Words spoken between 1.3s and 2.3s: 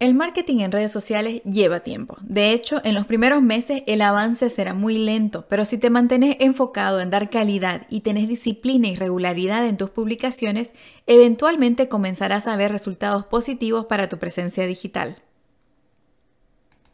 lleva tiempo.